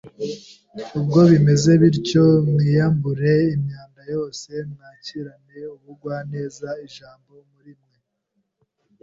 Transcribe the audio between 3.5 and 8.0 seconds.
imyanda yose mwakirane ubugwaneza ijambo muri mwe